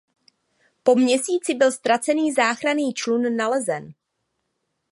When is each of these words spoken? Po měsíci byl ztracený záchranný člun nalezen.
Po 0.83 0.95
měsíci 0.95 1.53
byl 1.53 1.71
ztracený 1.71 2.33
záchranný 2.33 2.93
člun 2.93 3.35
nalezen. 3.35 3.93